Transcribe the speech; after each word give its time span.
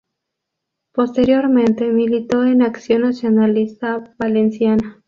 Posteriormente 0.93 1.91
militó 1.91 2.43
en 2.43 2.63
Acción 2.63 3.03
Nacionalista 3.03 4.15
Valenciana. 4.17 4.99